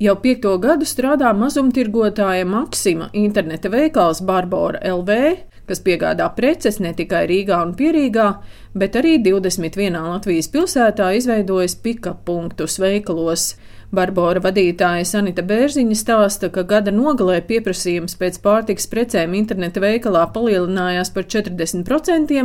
[0.00, 5.18] Jau piekto gadu strādā mazumtirgotāja Maksima interneta veikals Barbora LV,
[5.70, 8.28] kas piegādā preces ne tikai Rīgā un Pierīgā,
[8.74, 9.98] bet arī 21.
[10.10, 13.52] Latvijas pilsētā izveidojas pika punktus veikalos.
[13.90, 21.10] Barbora vadītāja Sanita Bērziņa stāsta, ka gada nogalē pieprasījums pēc pārtiks precēm interneta veikalā palielinājās
[21.16, 22.44] par 40%,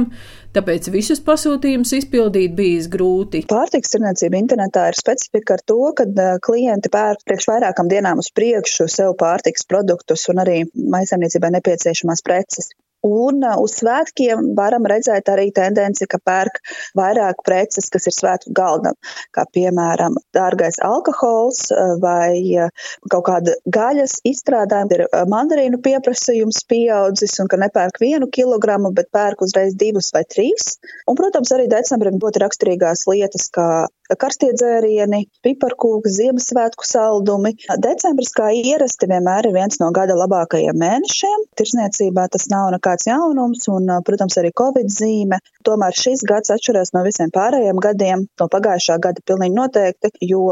[0.57, 3.43] tāpēc visus pasūtījumus izpildīt bijis grūti.
[3.51, 6.07] Pārtiks tirniecība internetā ir specifika ar to, ka
[6.47, 12.73] klienti pērk priekš vairākam dienām uz priekšu sev pārtiks produktus un arī maisaimniecībai nepieciešamās preces.
[13.05, 16.61] Un uh, uz svētkiem varam redzēt arī tendenci, ka pērk
[16.97, 18.97] vairāk preces, kas ir svētku galdam,
[19.35, 22.71] kā piemēram dārgais alkohols uh, vai uh,
[23.11, 24.73] kaut kāda gaļas izstrādājuma.
[24.95, 30.75] Ir mandarīnu pieprasījums pieaudzis un ka nepērk vienu kilogramu, bet pērk uzreiz divus vai trīs.
[31.09, 33.69] Un, protams, arī decembrim ļoti raksturīgās lietas, kā
[34.13, 37.55] karstie dzērieni, piparkūki, Ziemassvētku saldumi.
[37.81, 41.47] Decembris, kā ierasti, vienmēr ir viens no gada labākajiem mēnešiem.
[41.57, 45.39] Tirzniecībā tas nav nekāds jaunums, un, protams, arī Covid zīme.
[45.65, 50.43] Tomēr šis gads atšķiras no visiem pārējiem gadiem, no pagājušā gada pilnīgi noteikti, jo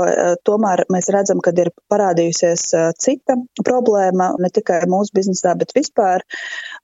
[0.48, 2.66] tomēr mēs redzam, ka ir parādījusies
[3.00, 6.26] cita problēma ne tikai mūsu biznesā, bet vispār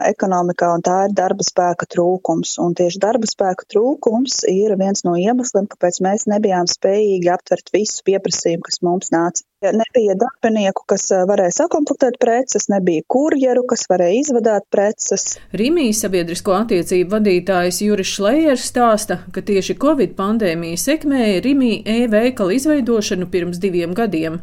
[0.05, 2.55] ekonomikā, un tā ir darba spēka trūkums.
[2.61, 7.71] Un tieši darba spēka trūkums ir viens no iemesliem, kāpēc mēs nebijām bijām spējīgi aptvert
[7.73, 9.48] visu pieprasījumu, kas mums nāca.
[9.59, 15.33] Nebija darbinieku, kas varēja sakomplektēt preces, nebija kurjeru, kas varēja izvadāt preces.
[15.51, 23.27] Rīmijas sabiedrisko attiecību vadītājs Juris Šlējers stāsta, ka tieši Covid pandēmija sekmēja Rīmī e-veikala izveidošanu
[23.33, 24.39] pirms diviem gadiem.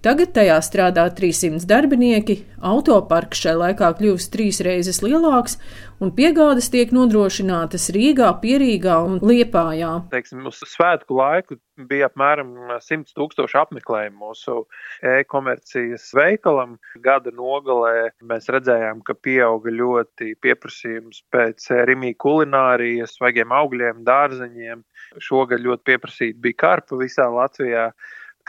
[0.00, 5.58] Tagad tajā strādā 300 darbinieki, autoparks šai laikā kļuvis trīs reizes lielāks,
[6.00, 9.90] un piegādes tiek nodrošinātas Rīgā, Pierīgā un Liepājā.
[10.14, 11.58] Teiksim, uz svētku laiku
[11.90, 14.62] bija apmēram 100 tūkstoši apmeklējumu mūsu
[15.04, 16.78] e-komercijas veikalam.
[17.04, 24.80] Gada nogalē mēs redzējām, ka pieauga ļoti pieprasījums pēc rimī kulinārijas, svaigiem augļiem, dārzeņiem.
[25.20, 27.90] Šogad ļoti pieprasīta bija karpa visā Latvijā.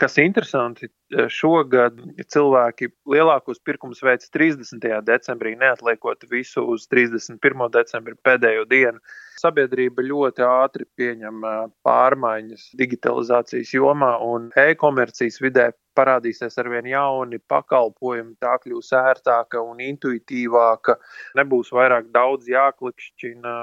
[0.00, 0.88] Kas interesanti,
[1.32, 1.98] šogad
[2.32, 4.86] cilvēki lielākos pirkumus veids 30.
[5.06, 7.68] decembrī, neatliekot visu uz 31.
[7.74, 9.02] decembri pēdējo dienu.
[9.42, 11.42] Sabiedrība ļoti ātri pieņem
[11.86, 20.96] pārmaiņas digitalizācijas jomā un e-komercijas vidē parādīsies arvien jauni pakalpojumi, tā kļūs ērtāka un intuitīvāka.
[21.38, 23.54] Nebūs vairāk daudz jāklikšķina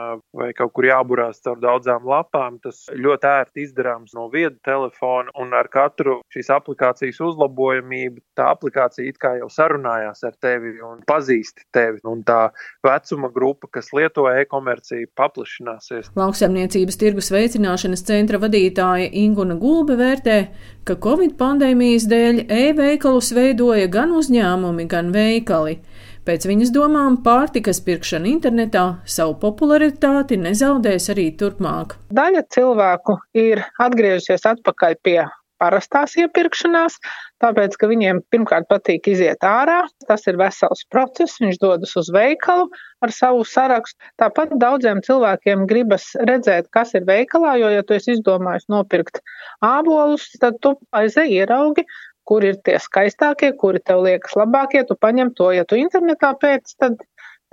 [0.41, 2.59] vai kaut kur jāburās caur daudzām lapām.
[2.63, 9.07] Tas ļoti ērti izdarāms no vieda telefona, un ar katru šīs aplikācijas uzlabojamību tā aplikācija
[9.09, 11.99] it kā jau sarunājās ar tevi un pazīst tevi.
[12.09, 12.51] Un tā
[12.85, 16.11] vecuma grupa, kas lieto e-komerciju, paplašināsies.
[16.19, 20.39] Lauksaimniecības tirgus veicināšanas centra vadītāja Inguna Gulbe vērtē,
[20.87, 25.79] ka Covid pandēmijas dēļ e-veikalus veidoja gan uzņēmumi, gan veikali.
[26.27, 31.95] Pēc viņas domām, pārtikas pirkšana internetā savu popularitāti nezaudēs arī turpmāk.
[32.13, 35.17] Daļa cilvēku ir atgriezusies atpakaļ pie
[35.61, 36.97] parastās iepirkšanās,
[37.43, 39.81] tāpēc, ka viņiem pirmkārt patīk iziet ārā.
[40.09, 42.67] Tas ir vesels process, viņš dodas uz veikalu
[43.05, 43.99] ar savu sarakstu.
[44.19, 49.23] Tāpat daudziem cilvēkiem gribas redzēt, kas ir veikalā, jo, ja tu esi izdomājis nopirkt
[49.65, 51.85] ābolus, tad tu aizej ieraugi,
[52.29, 56.75] kur ir tie skaistākie, kuri tev liekas labākie, tu paņem to, ja tu internetā pēc,
[56.81, 56.99] tad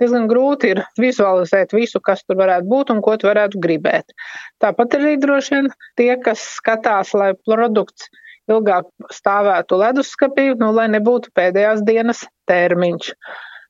[0.01, 4.15] diezgan grūti ir vizualizēt visu, kas tur varētu būt un ko tu varētu gribēt.
[4.63, 5.69] Tāpat arī droši vien
[5.99, 8.09] tie, kas skatās, lai produkts
[8.47, 13.11] ilgāk stāvētu leduskapī, nu, lai nebūtu pēdējās dienas termiņš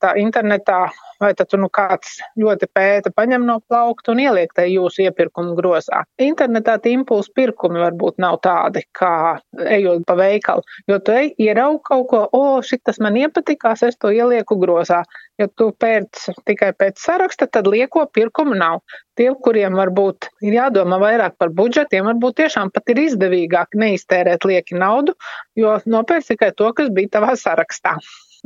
[0.02, 0.88] tā internetā,
[1.22, 6.04] vai tad nu kāds ļoti pēta, paņem no plaukta un ieliek tajā jūsu iepirkumu grozā.
[6.22, 9.40] Internetā tie impulsu pirkumi varbūt nav tādi, kā
[9.78, 14.14] ejot pa veikalu, jo tu ej, ieraugi kaut ko, o, šitas man iepatikās, es to
[14.14, 15.04] ielieku grozā.
[15.38, 18.82] Ja tu pēc tikai pēc saraksta, tad lieko pirkumu nav.
[19.18, 24.78] Tie, kuriem varbūt ir jādomā vairāk par budžetiem, varbūt tiešām pat ir izdevīgāk neiztērēt lieki
[24.78, 25.14] naudu,
[25.58, 27.98] jo nopērts tikai to, kas bija tavā sarakstā.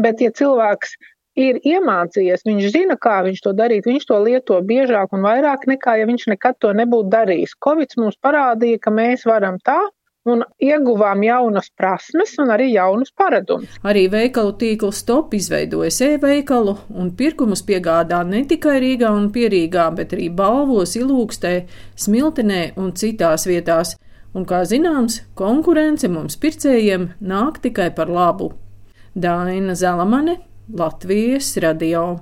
[0.02, 0.96] Bet, ja cilvēks
[1.40, 5.98] ir iemācījies, viņš zina, kā viņš to darīt, viņš to lieto biežāk un vairāk nekā,
[6.02, 7.58] ja viņš nekad to nebūtu darījis.
[7.64, 9.80] Covid mums parādīja, ka mēs varam tā,
[10.30, 13.80] un ieguvām jaunas prasmes un arī jaunus paradumus.
[13.82, 20.14] Arī veikalu tīkls Stop izveidojas e-veikalu un pirkumus piegādā ne tikai Rīgā un Pierīgā, bet
[20.14, 21.56] arī Balvos, Ilūkstē,
[21.98, 23.98] Smiltenē un citās vietās.
[24.32, 28.54] Un, kā zināms, konkurence mums pircējiem nāk tikai par labu.
[29.12, 30.38] Daina Zelamane,
[30.74, 32.20] Latvijas radio.